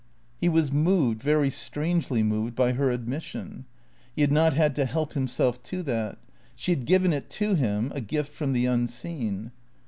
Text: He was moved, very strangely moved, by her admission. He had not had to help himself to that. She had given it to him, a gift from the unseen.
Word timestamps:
He 0.39 0.49
was 0.49 0.71
moved, 0.71 1.21
very 1.21 1.51
strangely 1.51 2.23
moved, 2.23 2.55
by 2.55 2.71
her 2.71 2.89
admission. 2.89 3.65
He 4.15 4.23
had 4.23 4.31
not 4.31 4.53
had 4.55 4.75
to 4.77 4.85
help 4.85 5.13
himself 5.13 5.61
to 5.61 5.83
that. 5.83 6.17
She 6.55 6.71
had 6.71 6.85
given 6.85 7.13
it 7.13 7.29
to 7.29 7.53
him, 7.53 7.91
a 7.93 8.01
gift 8.01 8.33
from 8.33 8.53
the 8.53 8.65
unseen. 8.65 9.51